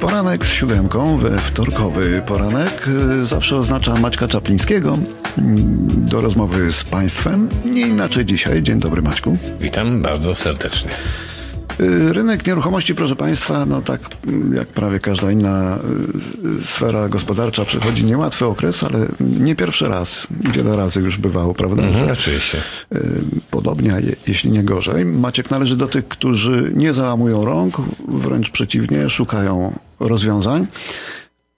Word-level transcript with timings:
Poranek 0.00 0.46
z 0.46 0.52
siódemką 0.52 1.16
we 1.16 1.38
wtorkowy 1.38 2.22
poranek 2.26 2.88
y, 3.22 3.26
zawsze 3.26 3.56
oznacza 3.56 3.94
Maćka 3.94 4.28
Czaplińskiego 4.28 4.98
mm, 5.38 6.04
do 6.10 6.20
rozmowy 6.20 6.72
z 6.72 6.84
Państwem. 6.84 7.48
Nie 7.64 7.80
inaczej 7.80 8.24
dzisiaj. 8.24 8.62
Dzień 8.62 8.78
dobry 8.78 9.02
Maćku. 9.02 9.36
Witam 9.60 10.02
bardzo 10.02 10.34
serdecznie. 10.34 10.90
Y, 11.80 12.12
rynek 12.12 12.46
nieruchomości, 12.46 12.94
proszę 12.94 13.16
Państwa, 13.16 13.66
no 13.66 13.82
tak 13.82 14.00
mm, 14.28 14.54
jak 14.54 14.68
prawie 14.68 14.98
każda 14.98 15.32
inna 15.32 15.78
y, 16.60 16.64
sfera 16.64 17.08
gospodarcza 17.08 17.64
przechodzi 17.64 18.04
niełatwy 18.04 18.46
okres, 18.46 18.84
ale 18.84 19.06
nie 19.20 19.56
pierwszy 19.56 19.88
raz. 19.88 20.26
Wiele 20.52 20.76
razy 20.76 21.00
już 21.00 21.16
bywało, 21.16 21.54
prawda? 21.54 21.82
Mhm, 21.82 22.04
że, 22.06 22.12
oczywiście. 22.12 22.58
y, 22.94 23.00
Podobnie, 23.50 24.02
jeśli 24.26 24.50
nie 24.50 24.64
gorzej. 24.64 25.04
Maciek 25.04 25.50
należy 25.50 25.76
do 25.76 25.86
tych, 25.88 26.08
którzy 26.08 26.72
nie 26.74 26.92
załamują 26.92 27.44
rąk, 27.44 27.76
wręcz 28.08 28.50
przeciwnie, 28.50 29.10
szukają 29.10 29.78
rozwiązań. 30.00 30.66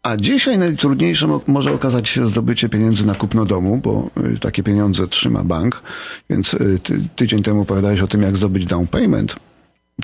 A 0.02 0.16
dzisiaj 0.16 0.58
najtrudniejsze 0.58 1.26
mo- 1.26 1.40
może 1.46 1.72
okazać 1.72 2.08
się 2.08 2.26
zdobycie 2.26 2.68
pieniędzy 2.68 3.06
na 3.06 3.14
kupno 3.14 3.44
domu, 3.44 3.80
bo 3.84 4.10
takie 4.40 4.62
pieniądze 4.62 5.08
trzyma 5.08 5.44
bank. 5.44 5.82
Więc 6.30 6.56
ty, 6.82 7.00
tydzień 7.16 7.42
temu 7.42 7.60
opowiadałeś 7.60 8.00
o 8.00 8.06
tym, 8.08 8.22
jak 8.22 8.36
zdobyć 8.36 8.64
down 8.64 8.86
payment. 8.86 9.36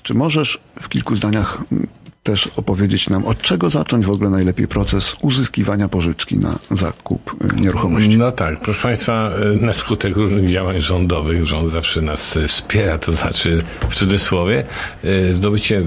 Czy 0.03 0.15
możesz 0.15 0.61
w 0.81 0.89
kilku 0.89 1.15
zdaniach 1.15 1.63
mm, 1.73 1.89
też 2.23 2.47
opowiedzieć 2.57 3.11
nam, 3.11 3.27
od 3.27 3.41
czego 3.41 3.71
zacząć 3.71 4.07
w 4.07 4.11
ogóle 4.11 4.31
najlepiej 4.31 4.69
proces 4.69 5.17
uzyskiwania 5.23 5.89
pożyczki 5.89 6.37
na 6.37 6.59
zakup 6.71 7.37
y, 7.53 7.61
nieruchomości? 7.61 8.19
No 8.19 8.33
tak, 8.33 8.61
proszę 8.61 8.83
Państwa, 8.83 9.31
y, 9.61 9.65
na 9.67 9.73
skutek 9.73 10.17
różnych 10.17 10.51
działań 10.51 10.81
rządowych, 10.81 11.47
rząd 11.47 11.71
zawsze 11.71 12.03
nas 12.03 12.37
y, 12.37 12.49
wspiera, 12.49 12.99
to 12.99 13.13
znaczy 13.13 13.63
w 13.89 13.95
cudzysłowie, 13.95 14.65
zdobycie, 15.33 15.83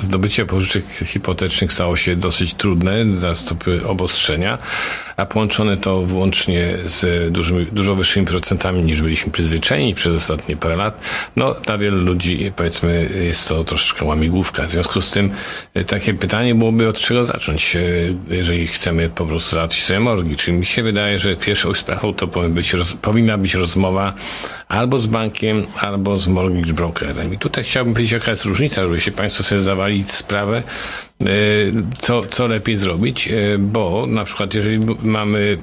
zdobycie 0.00 0.46
pożyczek 0.46 0.84
hipotecznych 0.86 1.72
stało 1.72 1.96
się 1.96 2.16
dosyć 2.16 2.54
trudne 2.54 3.18
za 3.18 3.34
stopy 3.34 3.86
obostrzenia, 3.86 4.58
a 5.16 5.26
połączone 5.26 5.76
to 5.76 6.02
wyłącznie 6.02 6.78
z 6.84 7.32
dużymi, 7.32 7.66
dużo 7.66 7.94
wyższymi 7.94 8.26
procentami 8.26 8.82
niż 8.82 9.02
byliśmy 9.02 9.32
przyzwyczajeni 9.32 9.94
przez 9.94 10.14
ostatnie 10.14 10.56
parę 10.56 10.76
lat. 10.76 11.00
No, 11.36 11.54
dla 11.54 11.78
wielu 11.78 11.96
ludzi, 11.96 12.52
powiedzmy, 12.56 13.08
jest 13.24 13.48
to 13.48 13.64
troszeczkę 13.64 14.04
łamigłówka. 14.04 14.66
W 14.66 14.70
związku 14.70 15.00
z 15.00 15.10
tym 15.10 15.30
y, 15.76 15.84
takie 15.84 16.14
pytanie 16.14 16.54
byłoby, 16.54 16.88
od 16.88 17.00
czego 17.00 17.24
zacząć, 17.24 17.76
y, 17.76 18.14
jeżeli 18.28 18.66
chcemy 18.66 19.08
po 19.08 19.26
prostu 19.26 19.54
załatwić 19.54 19.84
sobie 19.84 20.00
morgi. 20.00 20.36
Czyli 20.36 20.56
mi 20.56 20.66
się 20.66 20.82
wydaje, 20.82 21.18
że 21.18 21.36
pierwszą 21.36 21.74
sprawą 21.74 22.14
to 22.14 22.28
powinna 22.28 22.54
być, 22.54 22.72
powinna 23.02 23.38
być 23.38 23.54
rozmowa 23.54 24.14
albo 24.68 24.98
z 24.98 25.06
bankiem, 25.06 25.66
albo 25.80 26.16
z 26.16 26.28
mortgage 26.28 26.72
brokerem. 26.72 27.34
I 27.34 27.38
tutaj 27.38 27.64
chciałbym 27.64 27.94
powiedzieć, 27.94 28.12
jaka 28.12 28.30
jest 28.30 28.44
różnica, 28.44 28.82
żebyście 28.82 29.12
Państwo 29.12 29.42
sobie 29.42 29.60
zdawali 29.60 30.04
sprawę, 30.08 30.62
co, 32.00 32.22
co 32.26 32.46
lepiej 32.46 32.76
zrobić, 32.76 33.28
y, 33.28 33.58
bo 33.58 34.06
na 34.06 34.24
przykład 34.24 34.54
jeżeli 34.54 34.78
mamy 35.02 35.38
y, 35.38 35.58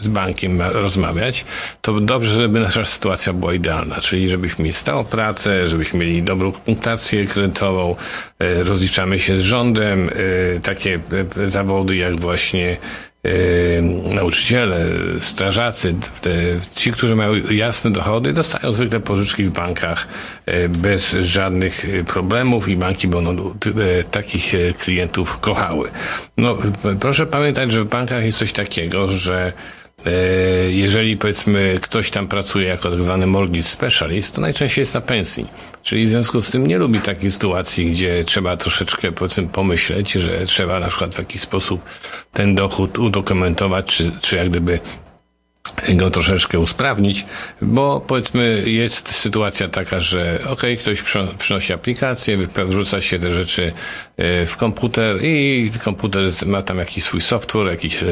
z 0.00 0.08
bankiem 0.08 0.56
ma- 0.56 0.70
rozmawiać, 0.70 1.44
to 1.82 2.00
dobrze, 2.00 2.36
żeby 2.36 2.60
nasza 2.60 2.84
sytuacja 2.84 3.32
była 3.32 3.54
idealna, 3.54 4.00
czyli 4.00 4.28
żebyśmy 4.28 4.64
mieli 4.64 4.74
stałą 4.74 5.04
pracę, 5.04 5.66
żebyśmy 5.66 5.98
mieli 5.98 6.22
dobrą 6.22 6.52
punktację 6.52 7.26
kredytową, 7.26 7.96
rozliczamy 8.64 9.20
się 9.20 9.38
z 9.38 9.42
rządem, 9.42 10.10
takie 10.62 11.00
zawody 11.46 11.96
jak 11.96 12.20
właśnie 12.20 12.76
nauczyciele, 14.14 14.86
strażacy, 15.18 15.94
te, 16.20 16.30
ci, 16.74 16.92
którzy 16.92 17.16
mają 17.16 17.34
jasne 17.50 17.90
dochody, 17.90 18.32
dostają 18.32 18.72
zwykle 18.72 19.00
pożyczki 19.00 19.44
w 19.44 19.50
bankach 19.50 20.08
y, 20.48 20.68
bez 20.68 21.10
żadnych 21.10 21.84
y, 21.84 22.04
problemów 22.04 22.68
i 22.68 22.76
banki 22.76 23.08
będą 23.08 23.54
takich 24.10 24.52
klientów 24.78 25.38
kochały. 25.40 25.90
No, 26.36 26.56
proszę 27.00 27.26
pamiętać, 27.26 27.72
że 27.72 27.84
w 27.84 27.88
bankach 27.88 28.24
jest 28.24 28.38
coś 28.38 28.52
takiego, 28.52 29.08
że 29.08 29.52
jeżeli 30.68 31.16
powiedzmy 31.16 31.78
ktoś 31.82 32.10
tam 32.10 32.28
pracuje 32.28 32.68
jako 32.68 32.90
tak 32.90 33.04
zwany 33.04 33.26
mortgage 33.26 33.62
specialist, 33.62 34.34
to 34.34 34.40
najczęściej 34.40 34.82
jest 34.82 34.94
na 34.94 35.00
pensji. 35.00 35.46
Czyli 35.82 36.06
w 36.06 36.10
związku 36.10 36.40
z 36.40 36.50
tym 36.50 36.66
nie 36.66 36.78
lubi 36.78 37.00
takiej 37.00 37.30
sytuacji, 37.30 37.90
gdzie 37.90 38.24
trzeba 38.24 38.56
troszeczkę 38.56 39.12
powiedzmy 39.12 39.48
pomyśleć, 39.48 40.12
że 40.12 40.44
trzeba 40.46 40.80
na 40.80 40.88
przykład 40.88 41.14
w 41.14 41.18
jakiś 41.18 41.40
sposób 41.40 41.80
ten 42.32 42.54
dochód 42.54 42.98
udokumentować, 42.98 43.86
czy, 43.86 44.12
czy 44.20 44.36
jak 44.36 44.50
gdyby 44.50 44.78
go 45.88 46.10
troszeczkę 46.10 46.58
usprawnić, 46.58 47.26
bo 47.62 48.00
powiedzmy 48.06 48.62
jest 48.66 49.12
sytuacja 49.14 49.68
taka, 49.68 50.00
że 50.00 50.38
okej, 50.46 50.76
ktoś 50.78 51.02
przy- 51.02 51.28
przynosi 51.38 51.72
aplikację, 51.72 52.38
wrzuca 52.66 53.00
się 53.00 53.18
te 53.18 53.32
rzeczy 53.32 53.72
e, 54.16 54.46
w 54.46 54.56
komputer 54.56 55.24
i 55.24 55.70
komputer 55.84 56.22
ma 56.46 56.62
tam 56.62 56.78
jakiś 56.78 57.04
swój 57.04 57.20
software, 57.20 57.66
jakiś 57.70 58.02
e, 58.02 58.04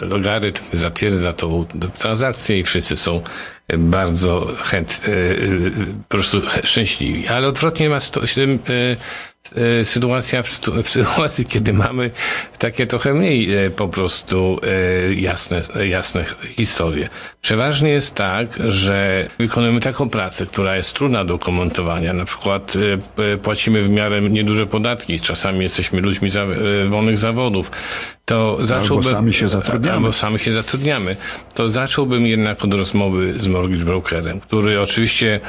logarytm, 0.00 0.62
zatwierdza 0.72 1.32
tą 1.32 1.64
transakcję 1.98 2.58
i 2.58 2.64
wszyscy 2.64 2.96
są 2.96 3.22
e, 3.68 3.78
bardzo 3.78 4.46
chęt, 4.62 5.00
e, 5.08 5.10
e, 5.10 5.14
po 6.08 6.14
prostu 6.14 6.40
szczęśliwi. 6.64 7.28
Ale 7.28 7.48
odwrotnie 7.48 7.88
ma 7.88 8.00
sto- 8.00 8.26
sytuacja 9.84 10.42
w, 10.42 10.48
w 10.82 10.88
sytuacji, 10.88 11.44
kiedy 11.44 11.72
mamy 11.72 12.10
takie 12.58 12.86
trochę 12.86 13.14
mniej 13.14 13.54
e, 13.54 13.70
po 13.70 13.88
prostu 13.88 14.60
e, 14.62 15.14
jasne, 15.14 15.62
jasne 15.88 16.24
historie. 16.56 17.08
Przeważnie 17.42 17.90
jest 17.90 18.14
tak, 18.14 18.48
że 18.68 19.28
wykonujemy 19.38 19.80
taką 19.80 20.10
pracę, 20.10 20.46
która 20.46 20.76
jest 20.76 20.94
trudna 20.94 21.24
do 21.24 21.38
komentowania. 21.38 22.12
Na 22.12 22.24
przykład 22.24 22.72
e, 23.32 23.38
płacimy 23.38 23.82
w 23.82 23.90
miarę 23.90 24.20
nieduże 24.20 24.66
podatki, 24.66 25.20
czasami 25.20 25.62
jesteśmy 25.62 26.00
ludźmi 26.00 26.30
za, 26.30 26.42
e, 26.42 26.86
wolnych 26.86 27.18
zawodów. 27.18 27.70
To 28.30 28.58
zacząłbym, 28.66 29.12
sami 29.12 29.32
się 29.34 29.48
zatrudniamy. 29.48 29.96
Albo 29.96 30.12
sami 30.12 30.38
się 30.38 30.52
zatrudniamy. 30.52 31.16
To 31.54 31.68
zacząłbym 31.68 32.26
jednak 32.26 32.64
od 32.64 32.74
rozmowy 32.74 33.38
z 33.38 33.48
mortgage 33.48 33.84
brokerem, 33.84 34.40
który 34.40 34.80
oczywiście 34.80 35.40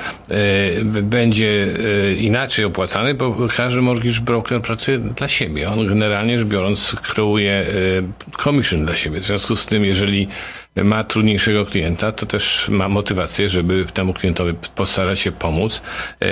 b- 0.84 1.02
będzie 1.02 1.68
e, 2.10 2.14
inaczej 2.14 2.66
opłacany, 2.66 3.14
bo 3.14 3.48
każdy 3.56 3.82
mortgage 3.82 4.22
broker 4.22 4.62
pracuje 4.62 5.00
dla 5.00 5.28
siebie. 5.28 5.70
On 5.70 5.88
generalnie 5.88 6.40
rzecz 6.40 6.48
biorąc 6.48 6.96
kreuje 7.04 7.52
e, 7.52 8.44
commission 8.44 8.86
dla 8.86 8.96
siebie. 8.96 9.20
W 9.20 9.26
związku 9.26 9.56
z 9.56 9.66
tym, 9.66 9.86
jeżeli 9.86 10.28
ma 10.76 11.04
trudniejszego 11.04 11.66
klienta, 11.66 12.12
to 12.12 12.26
też 12.26 12.70
ma 12.70 12.90
motywację, 12.90 13.50
żeby 13.50 13.86
temu 13.94 14.14
klientowi 14.14 14.54
postarać 14.76 15.20
się 15.20 15.32
pomóc. 15.32 15.82
E, 16.22 16.28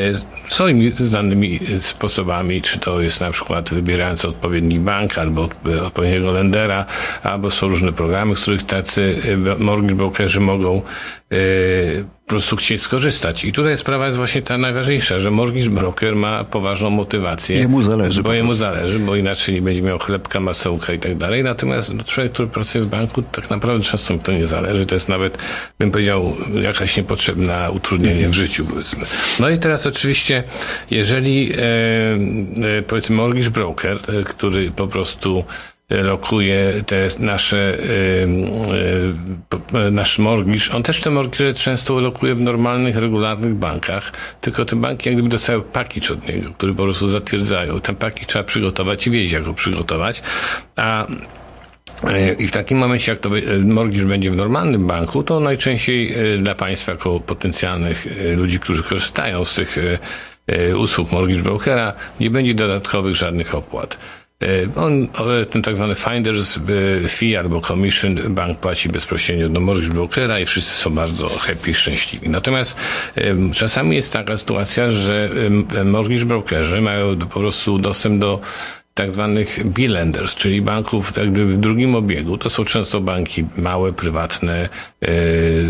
swoimi 0.47 0.91
znanymi 0.91 1.59
e, 1.77 1.81
sposobami, 1.81 2.61
czy 2.61 2.79
to 2.79 3.01
jest 3.01 3.21
na 3.21 3.31
przykład 3.31 3.69
wybierając 3.69 4.25
odpowiedni 4.25 4.79
bank 4.79 5.17
albo 5.17 5.49
e, 5.65 5.83
odpowiedniego 5.83 6.31
lendera, 6.31 6.85
albo 7.23 7.51
są 7.51 7.67
różne 7.67 7.93
programy, 7.93 8.35
z 8.35 8.41
których 8.41 8.63
tacy 8.63 9.21
e, 9.59 9.63
mortgage 9.63 9.95
brokerzy 9.95 10.39
mogą 10.39 10.81
e, 11.31 11.35
po 12.29 12.31
prostu 12.31 12.55
chcieć 12.55 12.81
skorzystać. 12.81 13.45
I 13.45 13.53
tutaj 13.53 13.77
sprawa 13.77 14.05
jest 14.05 14.17
właśnie 14.17 14.41
ta 14.41 14.57
najważniejsza, 14.57 15.19
że 15.19 15.31
mortgage 15.31 15.69
broker 15.69 16.15
ma 16.15 16.43
poważną 16.43 16.89
motywację. 16.89 17.57
Jemu 17.57 17.81
zależy 17.81 18.23
Bo 18.23 18.33
jemu 18.33 18.53
zależy, 18.53 18.99
bo 18.99 19.15
inaczej 19.15 19.55
nie 19.55 19.61
będzie 19.61 19.81
miał 19.81 19.99
chlebka, 19.99 20.39
masełka 20.39 20.93
i 20.93 20.99
tak 20.99 21.17
dalej. 21.17 21.43
Natomiast 21.43 21.93
no, 21.93 22.03
człowiek, 22.03 22.33
który 22.33 22.47
pracuje 22.47 22.83
w 22.83 22.87
banku, 22.87 23.21
tak 23.21 23.49
naprawdę 23.49 23.83
często 23.83 24.13
mu 24.13 24.19
to 24.19 24.31
nie 24.31 24.47
zależy. 24.47 24.85
To 24.85 24.95
jest 24.95 25.09
nawet, 25.09 25.37
bym 25.79 25.91
powiedział, 25.91 26.35
jakaś 26.61 26.97
niepotrzebna 26.97 27.69
utrudnienie 27.69 28.29
w 28.29 28.33
życiu, 28.33 28.65
powiedzmy. 28.65 29.05
No 29.39 29.49
i 29.49 29.57
teraz 29.57 29.87
oczywiście, 29.87 30.43
jeżeli, 30.91 31.51
e, 31.53 31.57
e, 32.77 32.81
powiedzmy, 32.87 33.15
mortgage 33.15 33.49
broker, 33.49 33.97
e, 34.07 34.23
który 34.23 34.71
po 34.71 34.87
prostu 34.87 35.43
lokuje 35.89 36.83
te 36.85 37.09
nasze, 37.19 37.73
e, 37.73 37.77
p- 39.49 39.79
e, 39.87 39.91
nasz 39.91 40.19
mortgage. 40.19 40.73
On 40.75 40.83
też 40.83 41.01
te 41.01 41.09
mortgage 41.09 41.53
często 41.53 41.99
lokuje 41.99 42.35
w 42.35 42.41
normalnych, 42.41 42.95
regularnych 42.95 43.53
bankach, 43.53 44.11
tylko 44.41 44.65
te 44.65 44.75
banki 44.75 45.09
jak 45.09 45.15
gdyby 45.15 45.29
dostają 45.29 45.61
pakiet 45.61 46.11
od 46.11 46.27
niego, 46.27 46.49
który 46.57 46.73
po 46.73 46.83
prostu 46.83 47.07
zatwierdzają. 47.07 47.81
Ten 47.81 47.95
pakiet 47.95 48.27
trzeba 48.27 48.43
przygotować 48.43 49.07
i 49.07 49.11
wiedzieć, 49.11 49.31
jak 49.31 49.43
go 49.43 49.53
przygotować. 49.53 50.21
A 50.75 51.07
I 52.39 52.47
w 52.47 52.51
takim 52.51 52.77
momencie, 52.77 53.11
jak 53.11 53.21
to 53.21 53.29
mortgage 53.63 54.05
będzie 54.05 54.31
w 54.31 54.35
normalnym 54.35 54.87
banku, 54.87 55.23
to 55.23 55.39
najczęściej 55.39 56.15
dla 56.37 56.55
Państwa 56.55 56.91
jako 56.91 57.19
potencjalnych 57.19 58.07
ludzi, 58.35 58.59
którzy 58.59 58.83
korzystają 58.83 59.45
z 59.45 59.55
tych 59.55 59.77
usług 60.77 61.11
mortgage 61.11 61.41
brokera, 61.41 61.93
nie 62.19 62.29
będzie 62.29 62.53
dodatkowych 62.53 63.15
żadnych 63.15 63.55
opłat. 63.55 63.97
E, 64.43 64.67
On, 64.75 65.07
o, 65.17 65.45
ten 65.51 65.61
tak 65.61 65.75
zwany 65.75 65.95
finder's 65.95 66.59
e, 67.03 67.07
fee 67.07 67.35
albo 67.37 67.61
commission 67.61 68.15
bank 68.29 68.59
płaci 68.59 68.89
bezpośrednio 68.89 69.49
do 69.49 69.59
mortgage 69.59 69.93
brokera 69.93 70.39
i 70.39 70.45
wszyscy 70.45 70.71
są 70.71 70.89
bardzo 70.89 71.29
happy, 71.29 71.73
szczęśliwi. 71.73 72.29
Natomiast 72.29 72.75
czasami 73.53 73.95
jest 73.95 74.13
taka 74.13 74.37
sytuacja, 74.37 74.89
że 74.89 75.29
mortgage 75.85 76.25
brokerzy 76.25 76.81
mają 76.81 77.19
po 77.19 77.39
prostu 77.39 77.77
dostęp 77.77 78.19
do 78.19 78.39
tak 78.99 79.11
zwanych 79.11 79.59
B-lenders, 79.65 80.35
czyli 80.35 80.61
banków 80.61 81.11
tak 81.11 81.23
jakby 81.23 81.45
w 81.45 81.57
drugim 81.57 81.95
obiegu. 81.95 82.37
To 82.37 82.49
są 82.49 82.65
często 82.65 83.01
banki 83.01 83.45
małe, 83.57 83.93
prywatne, 83.93 84.69
e, 85.01 85.07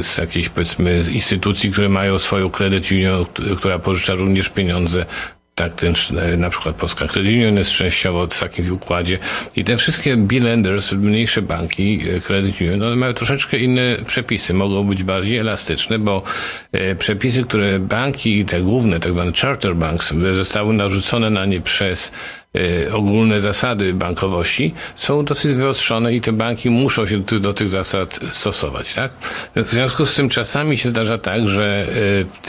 z 0.04 0.18
jakiejś 0.18 0.50
powiedzmy 0.50 1.04
z 1.04 1.10
instytucji, 1.10 1.72
które 1.72 1.90
mają 1.90 2.20
swoją 2.20 2.50
credit 2.50 2.92
union, 2.92 3.26
która 3.58 3.80
pożycza 3.80 4.14
również 4.14 4.50
pieniądze 4.50 5.06
tak 5.60 5.76
ten, 5.76 5.94
na 6.38 6.50
przykład 6.50 6.76
Polska 6.76 7.08
Credit 7.08 7.32
Union 7.32 7.58
jest 7.58 7.72
częściowo 7.72 8.28
w 8.28 8.40
takim 8.40 8.74
układzie 8.74 9.20
i 9.56 9.64
te 9.64 9.78
wszystkie 9.78 10.18
B-lenders, 10.18 10.92
mniejsze 10.92 11.42
banki, 11.42 12.00
Credit 12.26 12.62
Union, 12.62 12.84
one 12.84 12.96
mają 12.96 13.14
troszeczkę 13.14 13.58
inne 13.58 13.98
przepisy, 14.06 14.54
mogą 14.54 14.84
być 14.84 15.04
bardziej 15.04 15.38
elastyczne, 15.38 16.00
bo 16.00 16.24
przepisy, 17.00 17.44
które 17.44 17.80
banki, 17.80 18.46
te 18.46 18.62
główne, 18.62 19.00
tak 19.00 19.14
zwane 19.14 19.32
charter 19.42 19.76
banks, 19.76 20.14
zostały 20.36 20.74
narzucone 20.74 21.30
na 21.30 21.46
nie 21.46 21.62
przez 21.62 22.12
ogólne 22.94 23.42
zasady 23.42 23.94
bankowości 23.94 24.74
są 24.96 25.26
dosyć 25.26 25.54
wyostrzone 25.54 26.16
i 26.16 26.22
te 26.22 26.34
banki 26.34 26.70
muszą 26.70 27.06
się 27.06 27.20
do 27.20 27.54
tych 27.54 27.70
zasad 27.70 28.20
stosować, 28.32 28.94
tak? 28.94 29.12
W 29.56 29.70
związku 29.70 30.06
z 30.06 30.16
tym 30.16 30.30
czasami 30.30 30.78
się 30.78 30.90
zdarza 30.90 31.18
tak, 31.18 31.48
że 31.48 31.88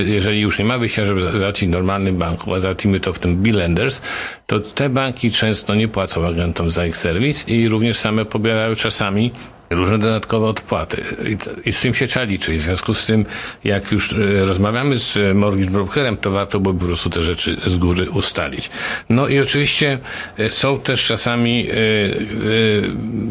y, 0.01 0.05
jeżeli 0.05 0.41
już 0.41 0.59
nie 0.59 0.65
ma 0.65 0.79
wyjścia, 0.79 1.05
żeby 1.05 1.39
załatwić 1.39 1.69
normalny 1.71 2.13
banku, 2.13 2.55
a 2.55 2.61
załatwimy 2.61 3.01
to 3.01 3.13
w 3.13 3.19
tym 3.19 3.37
B-lenders, 3.37 4.03
to 4.47 4.61
te 4.61 4.89
banki 4.89 5.31
często 5.31 5.75
nie 5.75 5.89
płacą 5.89 6.27
agentom 6.27 6.71
za 6.71 6.87
ich 6.87 6.97
serwis 6.97 7.49
i 7.49 7.69
również 7.69 7.99
same 7.99 8.25
pobierają 8.25 8.75
czasami 8.75 9.33
różne 9.71 9.99
dodatkowe 9.99 10.47
odpłaty. 10.47 11.03
I, 11.29 11.69
I, 11.69 11.73
z 11.73 11.81
tym 11.81 11.95
się 11.95 12.07
trzeba 12.07 12.27
liczyć. 12.27 12.59
W 12.59 12.63
związku 12.63 12.95
z 12.95 13.07
tym, 13.07 13.27
jak 13.65 13.93
już 13.93 14.13
e, 14.13 14.17
rozmawiamy 14.45 14.99
z 14.99 15.37
mortgage 15.37 15.71
brokerem, 15.71 16.17
to 16.17 16.31
warto 16.31 16.61
by 16.61 16.75
po 16.75 16.85
prostu 16.85 17.11
te 17.11 17.23
rzeczy 17.23 17.57
z 17.67 17.77
góry 17.77 18.11
ustalić. 18.11 18.71
No 19.09 19.29
i 19.29 19.41
oczywiście 19.41 19.99
e, 20.39 20.51
są 20.51 20.81
też 20.81 21.07
czasami 21.07 21.69
e, 21.71 21.75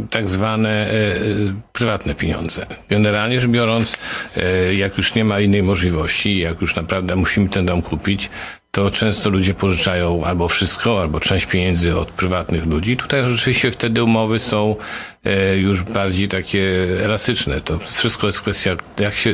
tak 0.10 0.30
zwane 0.30 0.90
prywatne 1.74 2.16
pieniądze. 2.16 2.66
Generalnie 2.90 3.42
rzecz 3.42 3.50
biorąc, 3.50 3.98
jak 4.78 4.98
już 4.98 5.16
nie 5.16 5.26
ma 5.26 5.40
innej 5.40 5.64
możliwości, 5.64 6.40
jak 6.40 6.62
już 6.62 6.76
naprawdę 6.76 7.16
musimy 7.16 7.50
ten 7.50 7.66
dom 7.66 7.82
kupić, 7.82 8.30
to 8.72 8.92
często 8.92 9.30
ludzie 9.30 9.54
pożyczają 9.54 10.26
albo 10.26 10.48
wszystko, 10.48 11.02
albo 11.02 11.20
część 11.20 11.46
pieniędzy 11.46 11.98
od 11.98 12.10
prywatnych 12.10 12.66
ludzi. 12.66 12.98
Tutaj 12.98 13.26
rzeczywiście 13.26 13.72
wtedy 13.72 14.04
umowy 14.04 14.40
są 14.40 14.76
e, 14.76 15.19
już 15.58 15.84
bardziej 15.84 16.28
takie 16.28 16.88
elastyczne. 17.06 17.62
To 17.62 17.80
wszystko 17.80 18.28
jest 18.28 18.42
kwestia, 18.42 18.76
jak 19.00 19.14
się 19.14 19.34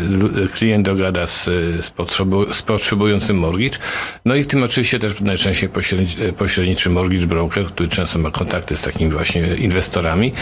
klient 0.53 0.85
dogada 0.85 1.27
z, 1.27 1.45
z, 1.85 1.89
potrzebu, 1.89 2.53
z 2.53 2.61
potrzebującym 2.61 3.37
mortgage. 3.37 3.77
No 4.25 4.35
i 4.35 4.43
w 4.43 4.47
tym 4.47 4.63
oczywiście 4.63 4.99
też 4.99 5.19
najczęściej 5.19 5.69
pośredniczy, 5.69 6.33
pośredniczy 6.33 6.89
mortgage 6.89 7.27
broker, 7.27 7.67
który 7.67 7.89
często 7.89 8.19
ma 8.19 8.31
kontakty 8.31 8.77
z 8.77 8.81
takimi 8.81 9.11
właśnie 9.11 9.41
inwestorami. 9.41 10.33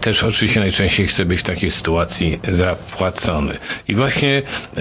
Też 0.00 0.24
oczywiście 0.24 0.60
najczęściej 0.60 1.06
chce 1.06 1.24
być 1.24 1.40
w 1.40 1.42
takiej 1.42 1.70
sytuacji 1.70 2.40
zapłacony. 2.48 3.54
I 3.88 3.94
właśnie 3.94 4.42
e, 4.76 4.80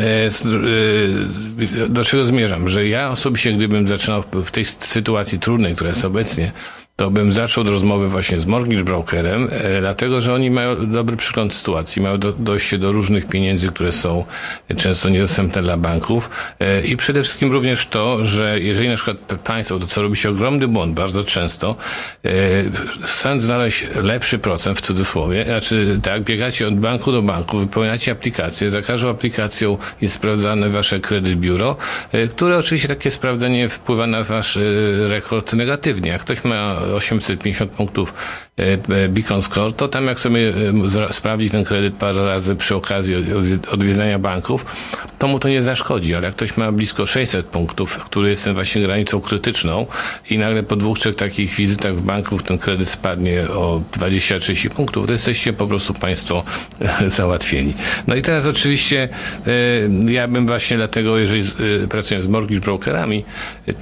e, 1.86 1.90
do 1.90 2.06
czego 2.06 2.26
zmierzam? 2.26 2.70
Że 2.70 2.88
ja 2.88 3.10
osobiście 3.10 3.54
gdybym 3.54 3.88
zaczynał 3.88 4.24
w 4.34 4.52
tej 4.52 4.66
sytuacji 4.66 5.40
trudnej, 5.40 5.76
która 5.76 5.90
jest 5.90 6.06
obecnie, 6.06 6.52
to 6.98 7.12
bym 7.12 7.34
zaczął 7.34 7.62
od 7.62 7.70
rozmowy 7.70 8.10
właśnie 8.10 8.40
z 8.40 8.46
mortgage 8.46 8.84
brokerem, 8.84 9.48
e, 9.52 9.80
dlatego 9.80 10.22
że 10.22 10.34
oni 10.34 10.52
mają 10.52 10.92
dobry 10.92 11.18
przygląd 11.18 11.54
sytuacji, 11.54 12.02
mają 12.02 12.18
do, 12.18 12.34
dojście 12.34 12.78
do 12.78 12.92
różnych 12.92 13.28
pieniędzy, 13.28 13.68
które 13.68 13.92
są 13.92 14.26
często 14.78 15.10
niedostępne 15.10 15.62
dla 15.62 15.78
banków 15.78 16.30
e, 16.60 16.82
i 16.82 16.98
przede 16.98 17.24
wszystkim 17.24 17.52
również 17.52 17.88
to, 17.88 18.26
że 18.26 18.60
jeżeli 18.60 18.90
na 18.90 18.96
przykład 18.96 19.18
państwo, 19.44 19.80
to 19.80 19.88
co 19.88 20.02
robi 20.02 20.16
się 20.16 20.30
ogromny 20.30 20.68
błąd 20.68 20.94
bardzo 20.94 21.24
często, 21.24 21.76
e, 22.26 22.30
chcąc 23.02 23.44
znaleźć 23.44 23.86
lepszy 24.04 24.40
procent 24.40 24.78
w 24.78 24.82
cudzysłowie, 24.82 25.46
znaczy 25.46 26.00
tak, 26.04 26.24
biegacie 26.24 26.68
od 26.68 26.80
banku 26.80 27.12
do 27.12 27.22
banku, 27.22 27.58
wypełniacie 27.58 28.12
aplikację, 28.12 28.70
za 28.70 28.82
każdą 28.82 29.10
aplikacją 29.10 29.78
jest 30.02 30.16
sprawdzane 30.16 30.70
wasze 30.70 31.00
kredyt 31.00 31.40
biuro, 31.40 31.76
które 32.30 32.58
oczywiście 32.58 32.88
takie 32.88 33.12
sprawdzenie 33.12 33.70
wpływa 33.70 34.08
na 34.08 34.24
wasz 34.24 34.60
rekord 35.08 35.54
negatywnie. 35.54 36.10
Jak 36.10 36.22
ktoś 36.22 36.44
ma 36.44 36.87
850 36.96 37.72
punktów 37.72 38.14
e, 38.58 39.10
Beacon 39.10 39.42
Score, 39.42 39.74
to 39.74 39.88
tam 39.88 40.08
jak 40.08 40.20
sobie 40.20 40.54
e, 41.10 41.14
sprawdzi 41.14 41.50
ten 41.50 41.64
kredyt 41.64 41.94
parę 41.94 42.26
razy 42.26 42.56
przy 42.56 42.76
okazji 42.76 43.16
odwiedzania 43.72 44.20
banków, 44.20 44.66
to 45.20 45.28
mu 45.28 45.40
to 45.40 45.50
nie 45.50 45.62
zaszkodzi, 45.62 46.16
ale 46.16 46.26
jak 46.26 46.36
ktoś 46.36 46.58
ma 46.58 46.72
blisko 46.72 47.06
600 47.06 47.46
punktów, 47.46 47.98
który 47.98 48.30
jest 48.30 48.50
właśnie 48.50 48.82
granicą 48.82 49.22
krytyczną 49.22 49.88
i 50.30 50.38
nagle 50.38 50.64
po 50.64 50.76
dwóch, 50.76 51.00
trzech 51.00 51.16
takich 51.16 51.56
wizytach 51.56 51.96
w 51.96 52.02
banku 52.02 52.40
ten 52.40 52.58
kredyt 52.58 52.90
spadnie 52.90 53.50
o 53.50 53.82
20-30 53.94 54.70
punktów, 54.70 55.06
to 55.06 55.12
jesteście 55.12 55.54
po 55.54 55.68
prostu 55.68 55.94
Państwo 55.94 56.44
e, 56.82 57.10
załatwieni. 57.18 57.74
No 58.08 58.16
i 58.16 58.22
teraz 58.22 58.46
oczywiście 58.46 59.10
ja 60.08 60.28
bym 60.28 60.48
właśnie 60.48 60.78
dlatego, 60.78 61.18
jeżeli 61.18 61.44
pracuję 61.90 62.24
z 62.24 62.28
mortgage 62.28 62.62
brokerami, 62.62 63.26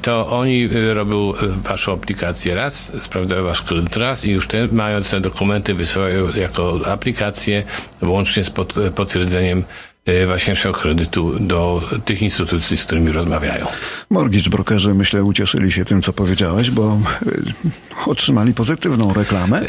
to 0.01 0.27
oni 0.27 0.69
robią 0.93 1.33
Waszą 1.63 1.93
aplikację 1.93 2.55
raz, 2.55 2.91
sprawdzają 3.01 3.43
wasz 3.43 3.61
kredyt 3.61 3.97
raz 3.97 4.25
i 4.25 4.31
już 4.31 4.47
te, 4.47 4.67
mając 4.71 5.11
te 5.11 5.21
dokumenty 5.21 5.73
wysyłają 5.73 6.33
jako 6.33 6.79
aplikację 6.85 7.63
włącznie 8.01 8.43
z 8.43 8.49
pod, 8.49 8.73
potwierdzeniem 8.95 9.63
e, 10.05 10.25
właśnie 10.25 10.51
naszego 10.51 10.75
kredytu 10.75 11.39
do 11.39 11.89
tych 12.05 12.21
instytucji, 12.21 12.77
z 12.77 12.85
którymi 12.85 13.11
rozmawiają. 13.11 13.67
Mortgage 14.09 14.49
brokerzy, 14.49 14.93
myślę, 14.93 15.23
ucieszyli 15.23 15.71
się 15.71 15.85
tym, 15.85 16.01
co 16.01 16.13
powiedziałeś, 16.13 16.71
bo 16.71 16.83
e, 16.85 18.09
otrzymali 18.09 18.53
pozytywną 18.53 19.13
reklamę. 19.13 19.59
E, 19.59 19.65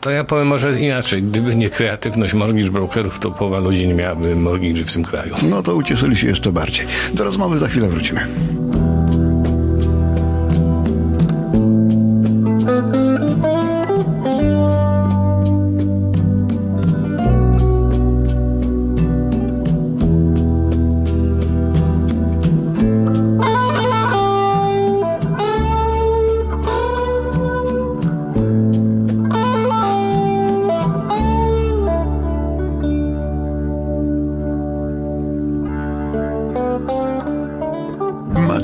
to 0.00 0.10
ja 0.10 0.24
powiem 0.24 0.46
może 0.46 0.80
inaczej. 0.80 1.22
Gdyby 1.22 1.56
nie 1.56 1.70
kreatywność 1.70 2.34
mortgage 2.34 2.70
brokerów, 2.70 3.18
to 3.18 3.30
połowa 3.30 3.58
ludzi 3.58 3.86
nie 3.86 3.94
miałaby 3.94 4.36
mortgage 4.36 4.84
w 4.84 4.92
tym 4.92 5.04
kraju. 5.04 5.34
No 5.42 5.62
to 5.62 5.74
ucieszyli 5.74 6.16
się 6.16 6.28
jeszcze 6.28 6.52
bardziej. 6.52 6.86
Do 7.14 7.24
rozmowy 7.24 7.58
za 7.58 7.68
chwilę 7.68 7.88
wrócimy. 7.88 8.26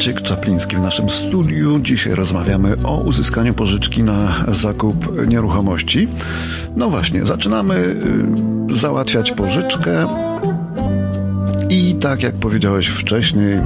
Maciek 0.03 0.23
Czapliński 0.23 0.77
w 0.77 0.81
naszym 0.81 1.11
studiu. 1.11 1.81
Dzisiaj 1.81 2.15
rozmawiamy 2.15 2.77
o 2.85 3.01
uzyskaniu 3.01 3.55
pożyczki 3.55 4.03
na 4.03 4.45
zakup 4.49 5.29
nieruchomości. 5.29 6.09
No 6.77 6.91
właśnie, 6.91 7.27
zaczynamy 7.27 7.75
y, 8.71 8.77
załatwiać 8.77 9.33
pożyczkę 9.33 10.07
i 11.71 11.95
tak 11.95 12.23
jak 12.23 12.35
powiedziałeś 12.35 12.89
wcześniej, 12.89 13.59